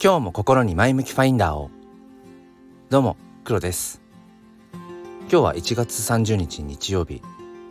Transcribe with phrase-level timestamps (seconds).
[0.00, 1.72] 今日も心に前向きファインダーを。
[2.88, 4.00] どうも黒です。
[5.22, 7.20] 今日は1月30日日曜日、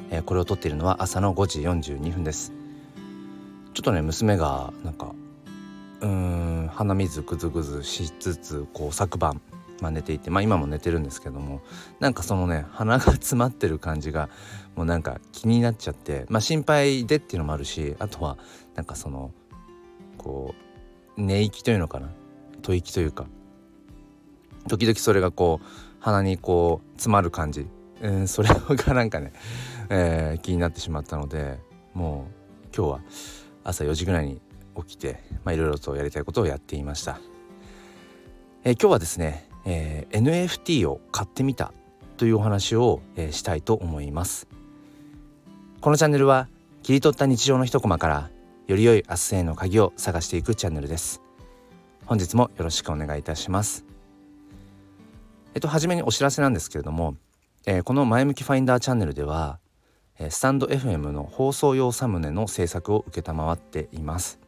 [0.09, 2.51] えー、これを撮っているのは朝の5時42分です。
[3.73, 5.15] ちょっとね娘がなんか
[6.01, 9.41] うーん鼻水ぐずぐずしつつこう昨晩
[9.79, 11.61] まあ、寝ていてまあ今も寝てるんですけども
[11.99, 14.27] なんかそのね鼻が詰まってる感じが
[14.75, 18.37] もうなんか気になっちゃってまあ心配でっていうのもあるしあとは
[18.75, 19.31] なんかその
[20.17, 20.66] こう
[21.17, 22.09] 寝息というのかな？
[22.61, 23.25] 吐息というか。
[24.67, 25.65] 時々それがこう
[25.99, 27.67] 鼻にこう詰まる感じ、
[28.01, 29.31] えー、それがなんかね、
[29.89, 31.57] えー、気になってしまったので
[31.93, 32.27] も
[32.71, 32.99] う今日は
[33.63, 34.41] 朝4時ぐらいに
[34.75, 37.19] 起きていろいろとやりたいことをやっていました、
[38.63, 41.73] えー、今日はですね、えー、NFT を買ってみた
[42.17, 44.47] というお話を、えー、したいと思います。
[45.79, 46.49] このチャンネルは
[46.83, 48.29] 切り取った日常の一コマから
[48.67, 51.21] より良い明日への鍵を探していくチャンネルです。
[52.05, 53.85] 本日もよろしくお願いいたします。
[55.55, 57.15] えっと初めにお知らせなんですけれども、
[57.65, 59.59] えー、この前向きファインダーチャンネルでは、
[60.29, 64.39] スタンド FM の放送用サムネの制作を承っています、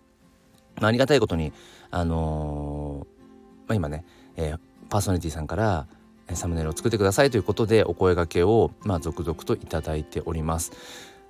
[0.81, 1.53] まあ、りがたいことに
[1.91, 4.03] あのー、まあ、今ね、
[4.35, 4.55] え
[4.89, 5.87] パーソナリティさんから
[6.33, 10.73] サムネイルを作ってくださいということでお声がけを、まあ、続々といただいております。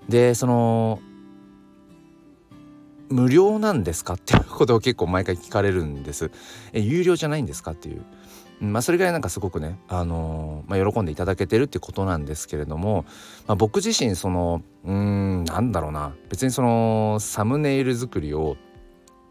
[0.08, 1.00] でその
[3.10, 4.14] 無料なんですか？
[4.14, 6.32] っていうことを結構毎回聞かれるんです。
[6.74, 7.72] え有料じゃないんですか？
[7.72, 8.04] っていう。
[8.62, 13.06] まあ、それぐらいなんかすごくね、あのー、まあ、喜んでいただけてるってことなんですけれども、
[13.48, 18.58] まあ、僕自身そのうんなんだろうな別にそのサムネイル作りを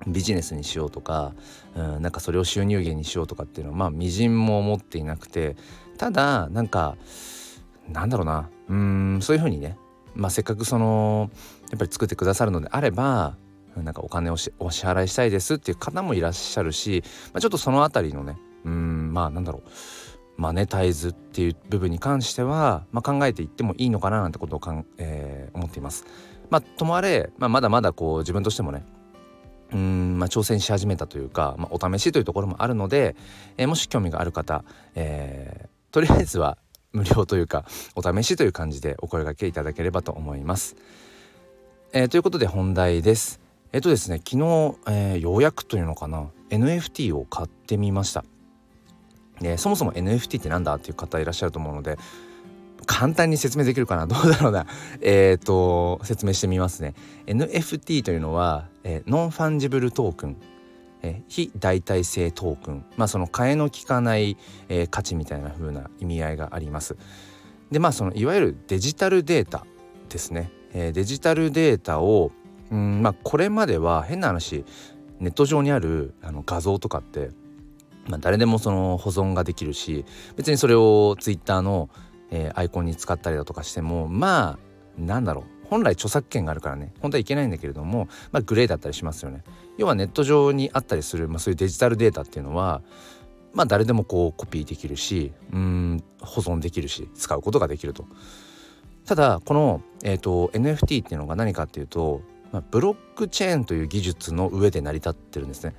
[0.06, 1.34] ビジネスにしようとか
[1.76, 5.56] うんなんかそれを収入源にしようとかっていうのはまあみじんも思っていなくて
[5.98, 6.96] ただなんか
[7.86, 9.76] なんだろうなうんそういうふうにね、
[10.14, 11.28] まあ、せっかくその
[11.70, 13.36] やっぱり作ってくださるのであれば
[13.82, 19.70] なんかお金をお支払いしたいですっていう方もいらっしゃるし、まあ、ちょっとその辺りのねうんまあなんだろう
[20.40, 26.06] マネタイズっていう部分に関しては、まあ、考えていってもいいのかななんてことをかん、えー、思っています。
[26.48, 28.84] まあ、ともあれ、まあ、まだまだこう自分としてもね
[29.72, 33.16] うんまあ、挑戦し始めたというか、まあ、お試しというところもあるので、
[33.58, 36.56] えー、もし興味がある方、えー、とりあえずは
[36.92, 40.76] 無料というかお試しという感じでお声がけいただければと思います。
[41.92, 43.40] えー、ということで本題です。
[43.72, 44.36] えっとですね昨日、
[44.86, 48.24] えー、ようやくというのかな NFT を買ってみました、
[49.42, 51.98] えそもそも NFT って何だっていう方いらっしゃると思うので
[52.86, 54.66] 簡単に説明できるかなどうだろうな。
[55.02, 56.94] えっ、と説明してみますね。
[57.26, 60.36] NFT というのは、えー、 Non-Fungible Token。
[61.02, 62.84] え非代替性トークン。
[62.96, 64.36] まあその替えの利かない、
[64.68, 66.96] えー、価値みたいな風な意味合いがあります。
[67.70, 69.66] でまあそのいわゆるデジタルデータ
[70.08, 72.32] ですね、えー、デジタルデータを
[72.70, 74.64] うんまあこれまでは変な話
[75.20, 77.30] ネット上にあるあの画像とかって、
[78.08, 80.04] まあ、誰でもその保存ができるし
[80.36, 81.88] 別にそれをツイッターの、
[82.30, 84.58] えー、アイコンに使ったりだとかしてもま
[84.98, 89.42] あなんだろう本来著作権があるからね本当はいけないんだけれども、まあ、グレーだったりしますよね。
[89.76, 92.82] 要はネット上にあったりする、まあ、そういうデジタルデータっていうのは
[93.52, 98.06] まあ誰でもこうコピーできるしうん保存できるし使うことができると。
[99.04, 102.22] ただこの、えーと NFT っていうのが何かっていうと
[102.52, 105.74] まあ、ブロックチェーンという技術の上で成り立ってるんですね。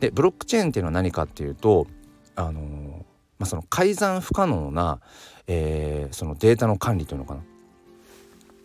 [0.00, 1.86] でブロックチェーンっていうのは何かっていうと
[2.34, 3.06] あの、
[3.38, 5.00] まあ、その改ざん不可能な、
[5.46, 7.40] えー、そのデータの管理というのかな。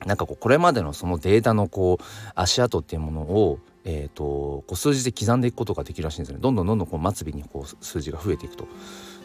[0.06, 2.04] なんかこうこれまでのそのデータのこう
[2.34, 8.68] 足跡っていうものを、えーと、こう数字で刻んでいくことができるらしいんですねどんどんどんどんこう末尾にこう数字が増えていくと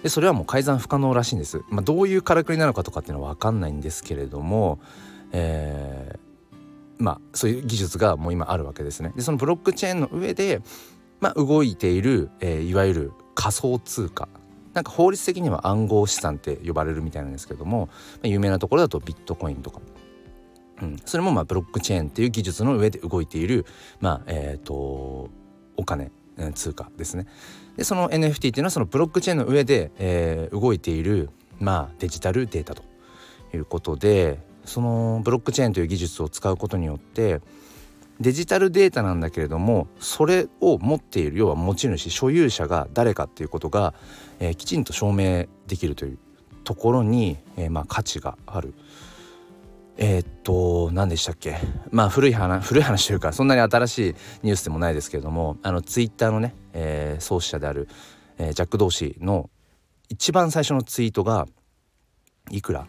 [0.03, 4.79] でそれはもう改ざん不可能らしいんです、まあ、どういうからくりなのかとかっていうのは分かんないんですけれども、
[5.33, 6.19] え
[6.99, 9.13] まあそういう技術がもう今あるわけですね。
[9.15, 10.63] でそのブロックチェーンの上で、
[11.21, 14.29] まあ、動いている、えー、いわゆる仮想通貨
[14.77, 19.81] なんか法律的には暗号資産って呼ばれるみたいなんですけども、まあ、有名なところだとビットコインとか、
[20.83, 23.65] うん、それもまあブロックチェーンっていう技術の上で動いている
[24.01, 25.31] まあえっ、ー、と
[25.79, 26.11] お金
[26.55, 27.27] 通貨ですね。
[27.77, 32.83] でその NFT っていうのはそのブロックチェーンの上で、えー、動いているまあデジタルデータと
[33.55, 37.41] いうことでそのブロックチェーンという技術を使うことによって
[38.21, 43.95] デジタルデータなんだけれどもそれを持っている要は持ち主所有者が誰かっていうことが、
[44.41, 46.19] えー、きちんと証明できるという
[46.65, 48.75] ところに、えー、まあ、価値がある。
[49.99, 51.57] えー、っと何でしたっけ？
[51.91, 57.89] まあ古い話古い話というかそんなに新しいニュースでもないですけれどもあのツイッターのね、えー、創始者である、
[58.37, 59.49] えー、ジャック・ドーシーの
[60.11, 61.47] 一番最初のツイートが
[62.51, 62.87] いくら？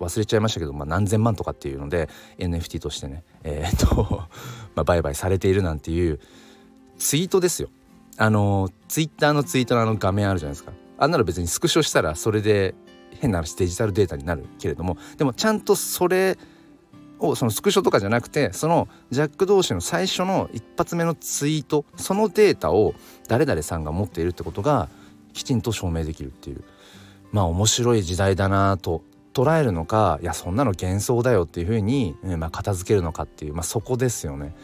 [0.00, 2.08] 忘れちゃいましたけど、まあ、何千万とかっていうので
[2.38, 4.24] NFT としてねえー、っ と
[4.74, 6.20] まあ売買されているなんていう
[6.98, 7.68] ツイートですよ。
[8.16, 12.74] あのツイッターのツイートのあの画面あるじゃないですかあんなの別にスクショしたらそれで
[13.18, 16.36] 変な話デジタルデータになるけれどもでもちゃんとそれ
[17.18, 22.94] をそのスクショとかじゃなくてそのジャック同士の最初の一発目のツイートそのデータを
[23.28, 24.88] 誰々さんが持っているってことが
[25.32, 26.64] きちんと証明できるっていう
[27.32, 29.02] まあ面白い時代だなと
[29.32, 34.54] 捉えるのかいやそんなの幻想だよっていうふうに、まあ、片付けるのかっていう、まあ、そこですよね。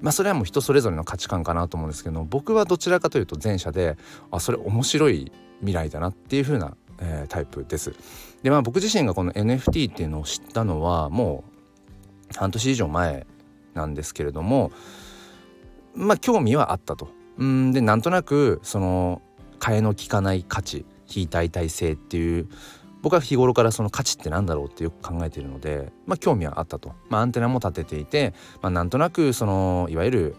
[0.00, 3.96] まあそれはもう人それぞれの価値観かなと思うんですけど僕はどちらかというと前者で
[4.30, 7.94] あそれ面白い未来だなっていう風な、えー、タイプです。
[8.42, 11.44] でまあ僕自身がこの NFT っていうのを知ったのはも
[12.34, 13.26] う半年以上前
[13.74, 14.70] なんですけれども
[15.94, 17.08] まあ興味はあったと。
[17.38, 19.22] うんでなんとなくその
[19.58, 22.48] 替えの利かない価値非代替性っていう
[23.02, 30.36] 僕は日頃からその価値って何だろうってよく考えているので、まあ、興味はあったと、まあ、アンテナも立てていて、まあ、なんとなくそのいわゆる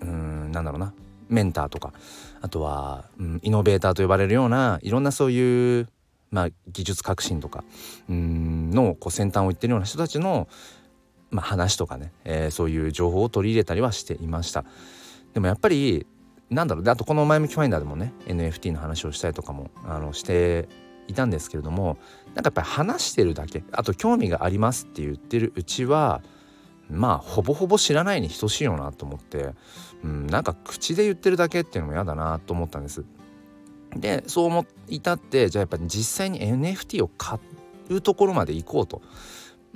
[0.00, 0.94] うんなんだろうな
[1.28, 1.92] メンターとか
[2.40, 5.88] あとは、うん、イノベーターと呼ばれるようないろんなそういう、
[6.30, 7.64] まあ、技術革新とか
[8.08, 10.48] うんのこう先端を言ってるような人たちの、
[11.30, 14.64] まあ、話とかね、えー、そういう情報を取り入れたりはしていました。
[15.34, 16.06] でもやっぱり
[16.48, 20.68] なんだろうであとこの前向きファインダーでもね NFT の話をしたりとかもあのして
[21.08, 21.98] いたんですけれども
[22.34, 26.22] なんかやっぱり話してるだけあと興味がありますって言ってるうちは
[26.90, 29.50] まあほぼほぼ知らないに等しいよなと思って、
[30.04, 33.04] うん、なんか口で言ってるだけっていうのも嫌だなと思ったんです。
[33.94, 37.38] でそう思いたってじゃあやっぱり実際に NFT を買
[37.88, 39.02] うところまで行こうと。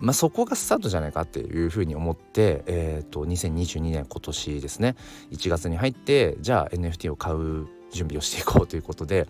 [0.00, 4.96] まあ、そこがスタートじゃないかっていうふうに思って、えー、と2022年今年ですね
[5.30, 9.28] 1月に入ってじゃあ NFT を買う準備をしていこうということで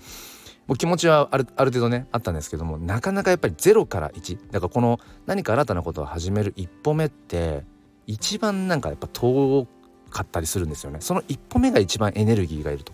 [0.66, 7.64] もう気持ちはあるある程度ねあったんですけどもなかなかやっぱり0から1だからこの何か新たなことを始める一歩目って
[8.06, 9.66] 一番なんかやっぱ遠
[10.10, 12.92] かったりするんですよねその一歩目が一番エネルギーがいると。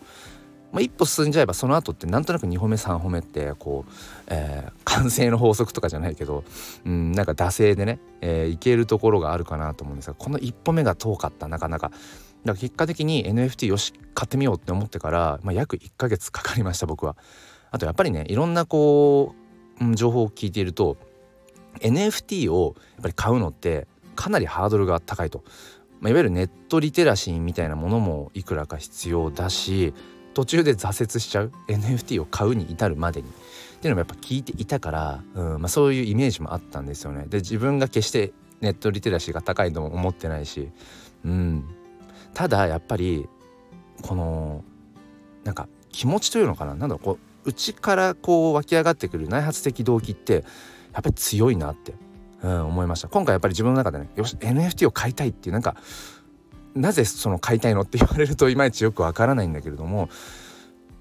[0.73, 3.93] まあ、一歩進んじゃえばその後ってなんとなく2歩目3歩目ってこう、
[4.27, 6.45] えー、完成の法則とかじゃないけど、
[6.85, 11.89] うん、なんか惰性でね、えー、いけるところがあるかなと思うんですがこの一歩目が遠かったなかなか。
[11.89, 12.01] だか
[12.45, 17.17] ら結果的に NFT よし買ってみようって思ってから、まあ、約1ヶ月かかりました僕は。
[17.77, 19.35] あとやっぱりねいろんなこ
[19.81, 20.97] う、情報を聞いていると
[21.81, 25.45] NFT をやっぱり買うのってかなりハードルが高いと、
[26.01, 29.93] まあ、いわゆるネットリテラシーみたいなものもいくらか必要だし
[30.33, 33.29] 途中で挫折しちゃう NFT を買うに至るまでに。
[33.29, 37.27] っていうのもやっぱ聞いていたから、うんまあ、そういうイメージもあったんですよね。
[37.29, 38.33] で自分が決して
[38.63, 40.71] ネットリテラシーが高いとも思ってないし、
[41.27, 41.65] うん、
[42.33, 43.29] ただやっぱり
[44.01, 44.65] この
[45.45, 46.75] なんか気持ちというのかな？
[46.75, 50.45] なんだろうこう内からこう湧き上がってくる内発的動機って
[50.93, 51.95] やっぱり強いなって、
[52.43, 53.09] うん、思いました。
[53.09, 55.77] 今回やっぱり自分の中でねよし NFT を買いたいっていうなんか
[56.75, 60.11] なぜその買いたいのって言われるといまいちよくわからないんだけれども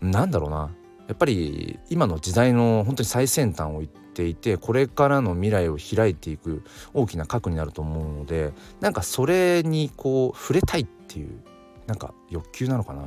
[0.01, 0.71] なんだろうな。
[1.07, 6.63] やっぱり今の時代の本当に最先端を言っていてこれからの未来を開いていく
[6.95, 11.43] 大きな核になると思うのでなんかそれにこう触れたいっていう
[11.85, 13.03] なんか欲求なのかな。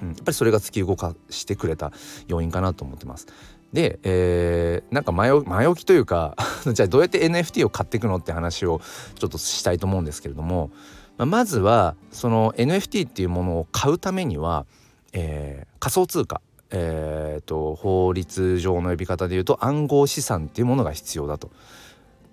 [0.00, 1.92] うん、やっぱりそれが突き動かしてくれた
[2.26, 3.26] 要因かなと思ってます。
[3.72, 6.36] で、えー、なんか前置きというか
[6.72, 8.80] じゃあどうやって NFT を買っていくのって話を
[9.18, 10.70] ちょっとしたいと思うんですけれども、
[11.18, 14.64] まあ、まずはその NFT っていうものを買うためには、
[15.12, 21.50] えー、仮想通貨えーと、法律上の呼び方で言うと暗号資産っていうものが必要だと。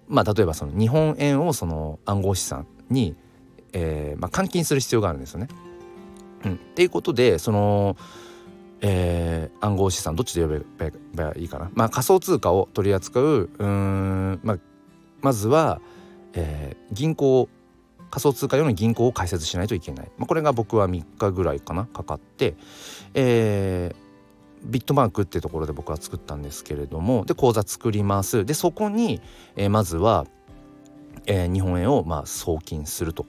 [0.07, 3.15] まあ、例えばその日本円をその暗号資産に、
[3.73, 5.47] えーまあ、換金する必要があるんですよね。
[6.45, 7.97] うん、っていうことでその、
[8.81, 10.59] えー、暗号資産どっちで呼べ
[11.15, 14.57] ばいいかな、まあ、仮想通貨を取り扱ううん、まあ、
[15.21, 15.81] まずは、
[16.33, 17.49] えー、銀行
[18.11, 22.55] 仮想通貨用の銀行を開設しないといけない、まあ、これが僕は3日ぐらいかなかかって、
[23.13, 24.05] えー、
[24.69, 28.45] ビットバンクっていうところで僕は作ったんですけれどもで口座作ります。
[28.45, 29.21] でそこに、
[29.55, 30.25] えー、まずは、
[31.25, 33.25] えー、日本円をまあ送金すると。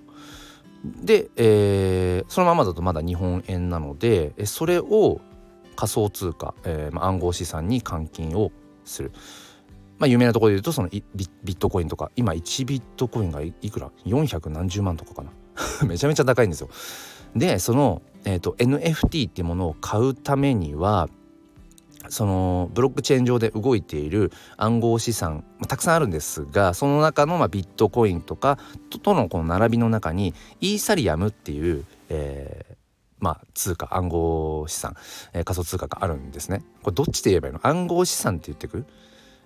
[1.03, 5.21] で、えー、そのままだとまだ日本円なのでそれを
[5.77, 8.53] 仮想通貨、えーまあ、暗号資産に換金を
[8.85, 9.13] する。
[9.99, 15.31] まあ、有名なところで言うとそのビットコインとか今1ビットコインがいくら？400何十万とかかな？
[15.89, 16.69] めちゃめちゃ高いんですよ。
[17.35, 21.09] でその、えーと NFT っていうものを買うためには
[22.11, 28.59] そのブロックチェーン上で動いている暗号資産、ま、たくさんあるんですがその中のまあビットコインとか
[29.03, 32.75] とのこの並びの中にイーサリアムっていう、えー、
[33.19, 34.97] まあ、通貨暗号資産、
[35.33, 36.63] えー、仮想通貨があるんですね。
[36.83, 37.61] これどっちで言えばいいの？
[37.63, 38.85] 暗号資産って言ってく？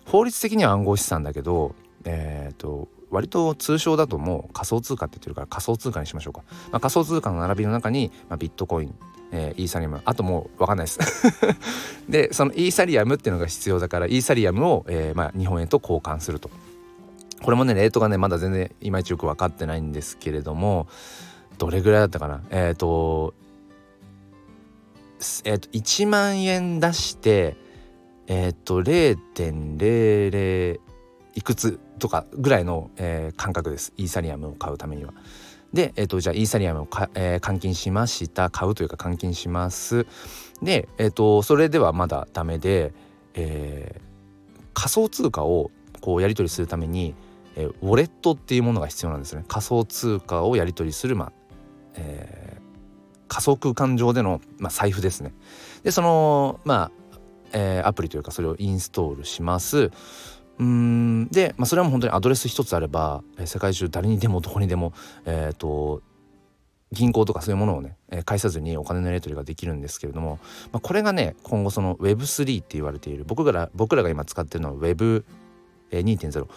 [0.07, 1.75] 法律的には暗号資産だけど、
[2.05, 8.95] えーと、割と通称だともう仮想通貨って言ってるから仮想通貨にしましょうか、まあ、仮想通貨の並びの中に、まあ、ビットコイン
[9.33, 10.01] えー、イーサリアム。
[10.05, 10.99] あともう分かんないです。
[12.09, 16.51] でそのイーサリアムっていうのが必要だからイーサリアムを、えーまあ、日本円と交換すると。
[17.43, 20.89] これもねレートがねまだ全然いまいちよく分かってないんですけれども
[21.57, 22.43] どれぐらいだったかな？
[22.51, 23.35] えっ、ー、と
[25.45, 27.57] えっ、ー、と1万円出して
[28.27, 30.81] えっ、ー、と0.00
[31.35, 33.93] いくつとかぐらいの、えー、感覚です。
[33.97, 35.15] イーサリアムを買うためには。
[35.73, 38.51] で、えーと、じゃあイーサリアムをか、えー、換金しました。
[38.51, 40.07] 買うというか換金します。
[40.63, 42.93] で、えーと、それではまだダメで、
[43.35, 47.15] えー、仮想通貨をこうやり取りするために、
[47.57, 49.45] えー、ウォレットっていうものが必要なんですね。
[49.47, 51.33] 仮想通貨をやり取りする、ま
[51.95, 52.61] えー、
[53.29, 55.33] 仮想空間上での、まあ、財布ですね。
[55.85, 57.19] でそのまあ、
[57.53, 59.91] えー、アプリというかそれをインストールします。
[60.61, 61.29] うん。
[61.29, 64.93] で、まあ、それはもう本当にアドレス一つあれば、えー、世界中誰にでもどこにでも、
[65.25, 66.03] えーと、
[66.93, 70.39] 銀行とかそういうものをね、えー、返さずにお金のやり取りができるんですけれども、
[70.71, 76.49] まあ、これがね今後その Web3 って言われている僕ら僕らが今使ってるのは Web2.0、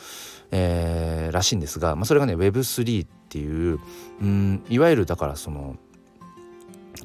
[0.51, 3.79] えー、らしいんですが、まあ、それがね Web3 っていう
[4.21, 5.77] うんいわゆるだからその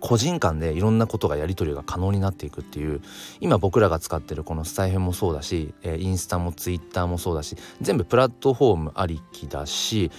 [0.00, 3.00] 個人間でいろんなことがやり取りが可能になっていくっていう
[3.40, 10.10] 今僕らが使ってるこのスタイフもそうだし、インスタもツイッターもそうだし全部プラットフォームありきだし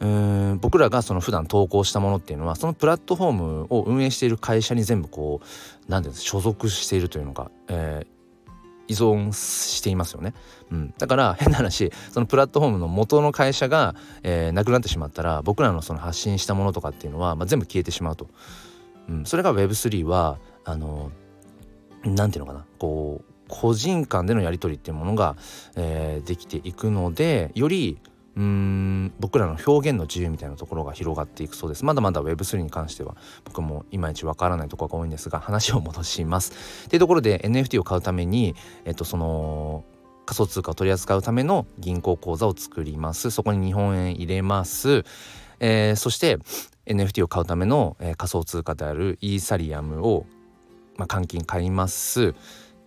[0.00, 5.46] うーん僕らがその普段投稿したものっていうのはそのプラットフォームを運営している会社に全部こう
[5.88, 8.20] 何て言うんですか所属しているというのが、えー
[8.90, 10.34] 依存していますよね、
[10.72, 18.28] うん、だから変な話そのプラットフォームの元の会社が、えー、なくなってしまったら僕らのその発信したものとかっていうのは、まあ、全部消えてしまうと。
[19.10, 21.10] うん、それが Web3 はあの
[22.04, 22.64] 何て言うのかな。
[22.78, 25.36] こう個人間でのやり取りっていうものが、
[25.74, 27.98] えー、できていくのでより
[28.36, 31.84] うん僕らの表現の自由みたいなところが広がっていくそうです。
[31.84, 36.52] まだまだ Web3 に関しては僕もいまいちわからないところが多いんですが話を戻します。
[36.86, 39.84] っていうところで NFT を買うためにえっとその
[40.26, 43.30] 仮想通貨を取り扱うための銀行口座を作ります。
[43.30, 45.04] そこに日本円入れます。
[45.58, 46.38] えー、そして
[46.90, 50.26] NFT を買うための、えー、仮想通貨であるイーサリアムを、
[50.96, 52.34] まあ、換金買います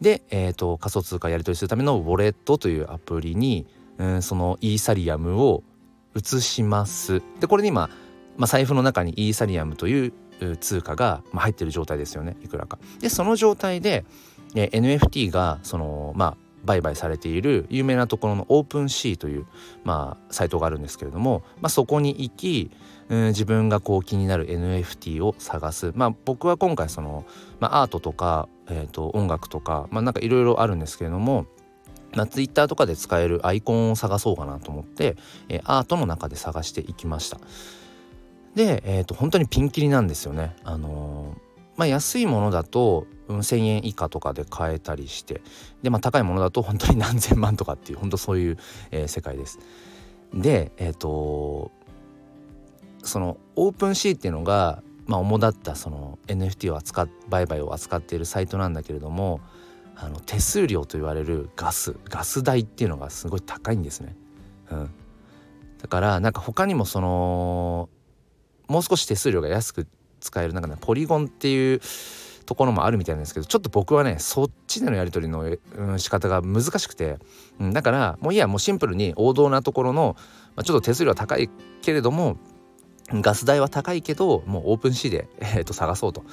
[0.01, 3.65] で、えーと、仮想通貨やり取りするためのウォレットというアプリに、
[3.98, 5.63] うん、そのイーサリアムを
[6.15, 7.89] 移しますでこれに今、
[8.38, 10.13] まあ、財布の中にイーサリアムという
[10.60, 12.77] 通貨が、入ってる状態ですよねいくらか。
[13.00, 14.03] でその状態で、
[14.55, 19.46] えー、NFT がそのまあ売買されている有名なところのオープンシーという、
[19.84, 22.72] まあ、サイトがあるんですけれども、まあ、そこに行き、
[23.10, 27.25] うん、自分がこう気になる NFT を探す、まあ、僕は今回その、
[27.60, 31.48] まあ、アートとか、えー、と音楽とか、まあ、なんかいろいろあるんですけれども
[32.15, 35.17] まあ、ツイッターとかで使えるアイコンを探そうかなと思って、
[35.50, 37.39] えー、アートの中で探していきました。
[38.55, 40.55] で、えー、と本当にピンキリなんですよね。
[40.63, 41.42] あのー、
[41.75, 45.41] まあ安いものだとうん、1,000円以下とかで買えたりして
[45.81, 48.57] で、まあ、高いものだと 本当に何千万とかっていう本当そういう、
[48.91, 49.59] えー、世界です。
[50.33, 51.71] でえっ、ー、と
[53.03, 59.41] そのオープンシーっていうのが、まあ、主だったその NFT を扱売買を扱っているサイトなんだけれども
[59.95, 64.15] あの手数料と言われるガスガス代っていうのがすごい高いんですね。
[64.71, 64.89] うん、
[65.81, 67.89] だからなんか他にもその
[68.67, 69.85] もう少し手数料が安く
[70.23, 71.81] 使えるなんかねポリゴンっていう
[72.45, 77.17] ところもあるみたいなんですけどちょっと僕はねそっちでのやり取りの、うん、仕方が難しくて、
[77.59, 80.15] うん、だからもういいやもうシンプルに王道なところの、
[80.55, 81.49] まあ、ちょっと手数料は高い
[81.81, 82.37] けれども
[83.11, 86.23] ガス代は高いけどもうオープンシーで、えー、と探そうと。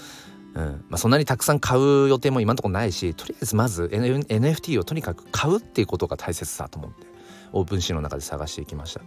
[0.52, 7.06] うんまあ、そんなにたくさん買う予定も今のところないしとりあえずまず NFT をとにかく買うっていうことが大切だと思って
[7.52, 9.02] オープンシーの中で探していきました。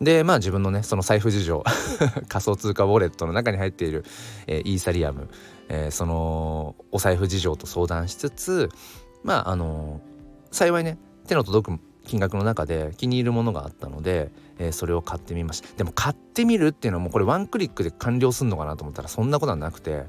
[0.00, 1.64] でまあ自分のねその財布事情
[2.28, 4.04] 仮想通貨ウォレットの中に入っている、
[4.46, 5.28] えー、イーサリアム、
[5.68, 8.68] えー、そのお財布事情と相談しつつ
[9.24, 10.00] まああの
[10.50, 15.68] 幸いね手の届く金額の中で気に入るものがあったので、えー、それを買ってみました。
[15.76, 20.04] でも買ってみるっていうのはもうこれワンクリックで完了するのかなと思ったらそんなことはなくて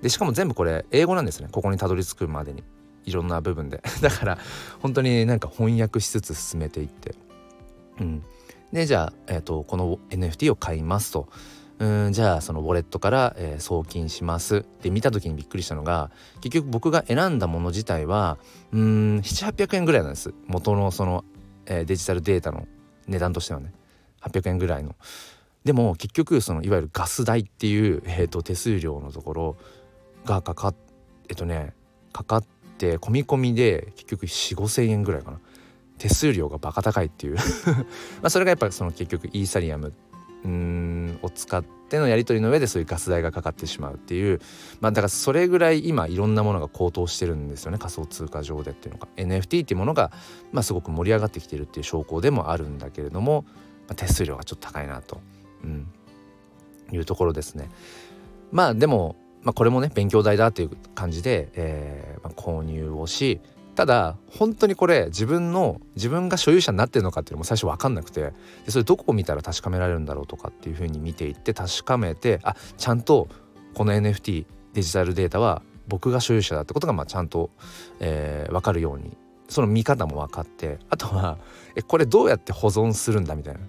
[0.00, 1.48] でしかも全部これ英語なんですね。
[1.50, 2.62] ここにたどり着くまでに。
[3.06, 3.82] いろんな部分で。
[4.00, 4.38] だから
[4.80, 7.14] 本当になんか翻訳しつつ進めていって。
[8.00, 8.22] うん。
[8.74, 11.28] でじゃあ、えーと、この NFT を買いますと。
[11.78, 18.38] うんじゃあそのウォレットから、えー、送金しますで見た時にびっくりしたのが結局僕が選んだもの自体は
[18.72, 21.24] うん700800円ぐらいなんです元のその、
[21.66, 22.68] えー、デジタルデータの
[23.08, 23.72] 値段としてはね
[24.22, 24.94] 800円ぐらいの。
[25.64, 29.56] でも結局そのいわゆるガス代っていう、えーと、手数料のところ
[30.24, 30.74] がかかっ
[31.28, 31.74] えっとね
[32.12, 32.44] かかっ
[32.78, 35.40] て込み込みで結局4 5,000円ぐらいかな
[36.04, 37.36] 手数料がバカ高いっていう。
[38.20, 39.94] まあそれがやっぱその結局イーサリアム
[40.44, 44.38] うんを使ってのやり取りの上でそういうガス代がかかってしまうっていう。
[44.82, 47.78] まあだからそれぐらい今いろんなものが高騰してるんですよね。
[47.78, 49.08] 仮想通貨上でっていうのが。
[49.16, 50.12] NFT っていうものが
[50.52, 53.46] まあすごく盛り上がってきてるっていう証拠でもあるんだけれども、
[53.88, 55.22] まあ、手数料がちょっと高いなと、
[55.64, 55.86] うん、
[56.92, 57.70] いうところですね。
[58.52, 63.40] まあでも、まあ、これもね勉強代だっていう感じで、えーまあ、購入をし
[63.74, 68.32] ただ本当にこれ自分の自分が所有者になってるのかっていうのも最初分かんなくて
[68.64, 73.28] でそれどこを見たら確かめられるんだろうとかっていうふうに見ていって確かめてあちゃんと
[73.74, 77.50] この NFT デジタルデータは僕が所有者だってことがまあちゃんと、
[78.00, 79.16] えー、分かるように
[79.48, 81.38] その見方も分かってあとは
[81.74, 83.60] えこれどうやって保存するんだみたいな、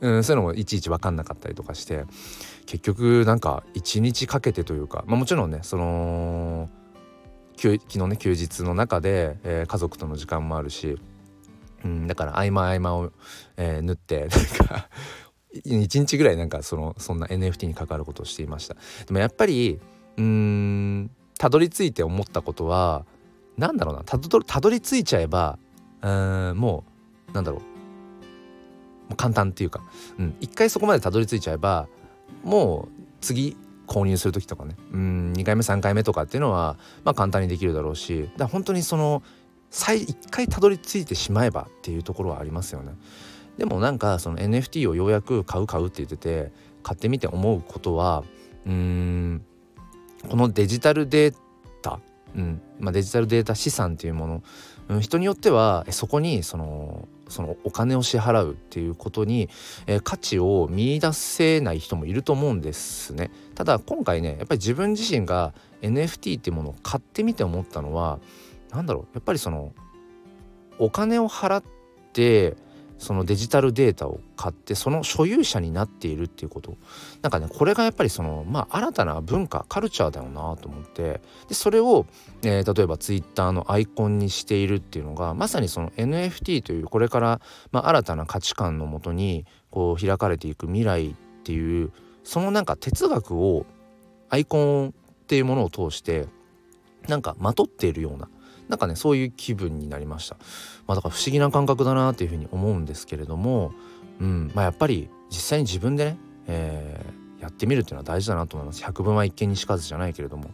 [0.00, 2.04] うん、そういうのもいちいち分かんなかったりとかして
[2.66, 6.68] 結局なんか一日かけてというか、まあ、もちろんねその
[7.70, 10.98] 昨日ね休日の中で、えー、家族との時間もあるし、
[11.84, 13.12] うん、だから合間合間を、
[13.56, 14.28] えー、縫って なん
[14.68, 14.88] か
[15.64, 18.74] 1日ぐらいなんかそのそんな NFT に関わることをしていました。
[19.06, 19.80] でもやっぱり
[20.16, 23.04] うんたどり着いて思ったことは
[23.56, 25.58] 何だろうなたどたどり着いちゃえば
[26.02, 26.84] うんも
[27.30, 27.60] うなんだろう。
[27.60, 27.66] も
[29.12, 29.82] う簡単っていうか、
[30.18, 31.88] うん、一回そこまでたどり着いちゃえば
[32.44, 33.56] もう次
[33.92, 39.22] 購入する時とかねうん2回目3回目とかっていうのはまあ簡単にできるだろうしだ本当にその
[39.70, 42.92] 最1回たどり着いてしまえばっていうところはありますよね。
[43.58, 48.24] でもなんかその NFT をようやく買う買うって言ってて買ってみて思うことは
[48.66, 49.44] うん
[50.28, 51.34] このデジタルデー
[51.82, 52.00] タ、
[52.34, 54.42] うんまあ、デジタルデータ資産っていうもの、
[55.00, 59.48] 人によってはそこにそのそのお金を支払うっていうことに、
[59.86, 63.30] え、価値を見いだせない人もいると思うんですね。
[63.54, 68.20] ただ今回ねやっぱり自分自身が NFT っていうものを買ってみて思ったのは
[68.70, 69.72] 何だろうやっぱりその
[70.78, 71.64] お金を払っ
[72.12, 72.56] て
[73.02, 76.76] そのデジタルデータを買ってその所有者になっているっていうこと。
[77.20, 81.20] なんかねこれがやっぱりそのまあ新たな文化カルチャーだよなと思って。
[81.48, 82.06] でそれを、
[82.44, 87.40] えー、例えばツイッターのアイコンにしているっていうのがまさにその NFT というこれから、
[87.72, 91.90] まあ、新たな価値観のもとにこう開かれていく未来っていう
[92.22, 93.66] そのなんか哲学を
[94.28, 94.92] アイコンっ
[95.26, 96.28] ていうものを通して
[97.08, 98.28] なんかまとっているような
[98.72, 100.36] なんかねそういう気分になりました、
[100.86, 103.74] まあ、だから不思議な感覚だなっていうふうに思うんですけれども、
[104.18, 104.50] うん。
[104.54, 108.82] まあ、やっぱり実際に自分でね、えー、やってみるっていうのは大事だなと思います。
[108.82, 110.44] 百分は一見にしかずじゃないけれども、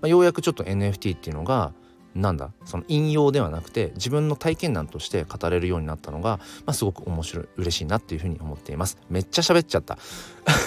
[0.00, 1.72] まあ、ようやくちょっと NFT っていうのが
[2.16, 8.98] なんだその引用ではなくて自分の体験談として語れるようになったのが、まあ、すごく面白い嬉しいなっていうふうに思っています。
[9.08, 9.98] めっちゃ喋っちゃった。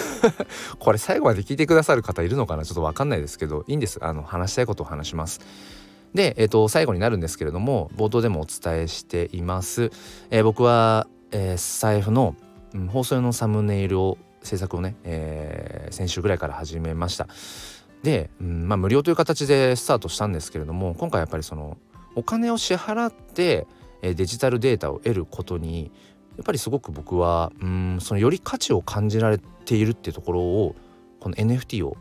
[0.78, 2.64] これ最後まで聞いてくださる方いるのかな？
[2.64, 3.98] ちょっと分かんないですけどいいんです。
[4.02, 5.40] あの話したいことを話します。
[6.14, 9.90] で、えー、と最後になるんですけれども冒頭でもお伝えしています、
[10.30, 12.36] えー、僕は、えー、財布の、
[12.74, 17.28] うん、放送用のサムネイルを制作をね、えー、先週ぐらいから始めました。
[18.02, 21.78] で、うんまあ、無料という形でスタートしたんですけれども今回やっぱりその
[22.16, 23.66] お金を支払って
[24.02, 25.92] デジタルデータを得ることに
[26.36, 30.74] やっぱりすごく僕はうんそのより価値を感じられているっていうところを
[31.20, 31.96] この NFT を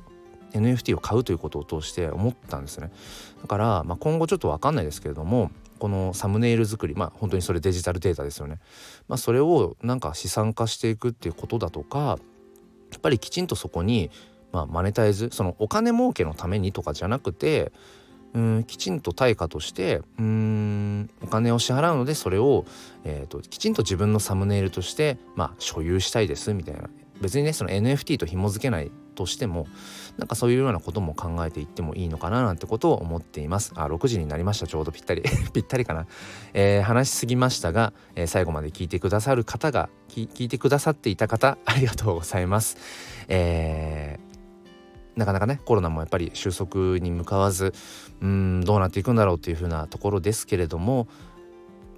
[0.54, 2.92] NFT を買うということを通して思ったんですね。
[3.42, 8.60] だから、まあ、今後ちょっと分かんないですけれどもこのサムネイル作りまあ本当にそれデジタルデータですよね、
[9.08, 12.20] まあ、それをなんか資産化していくっていうことだとか
[12.92, 14.12] やっぱりきちんとそこに、
[14.52, 17.72] まあ、マネタイズそのお金儲けのためにとかじゃなくて
[18.34, 22.66] うんきちんと対価としてうんお金を支払うのでそれを、
[23.04, 26.90] えーと、きちんと自分のサムネイルとして、まあ、所有したいですみたいな。
[27.22, 29.68] 別にねその NFT と紐付けないとしても
[30.22, 33.74] なんかそういうようなことも考えていってもいいのかななんてことを思っています。
[33.76, 34.68] あ6時になりました。
[34.68, 35.24] ちょうどぴったり。
[35.52, 36.06] ぴったりかな、
[36.54, 42.78] えー、話しすぎましたが、えー、最後まで聞いてくださる方が聞いてくださっていた方 ありがとうございます。
[43.30, 44.32] えー
[45.14, 47.74] なかなかねコロナもやっぱり収束に向かわず
[48.22, 51.10] うんどうなっていくんだろうっていう風なところですけれども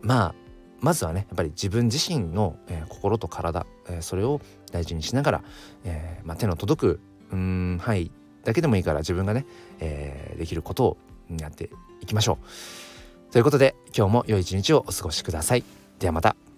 [0.01, 0.36] まあ
[0.81, 5.43] まずはねやっぱり自分自身の、えー、心と体、えー、それを大事にしながら、
[5.86, 6.99] えーまあ、手の届く
[7.34, 8.12] うんはい
[8.43, 9.46] だけでもいいから自分がね、
[9.80, 10.98] えー、できることを
[11.39, 11.69] やって
[12.02, 12.38] いきましょ
[13.30, 13.32] う。
[13.32, 15.63] ということで今日も良い一日をお過ごしください。
[16.00, 16.52] ではまた。